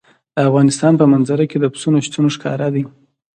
[0.35, 2.83] د افغانستان په منظره کې د پسونو شتون ښکاره دی.